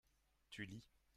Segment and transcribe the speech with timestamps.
[0.51, 0.81] tu lis.